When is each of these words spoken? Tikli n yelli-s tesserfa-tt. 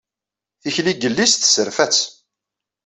Tikli 0.61 0.93
n 0.95 0.97
yelli-s 1.01 1.33
tesserfa-tt. 1.35 1.99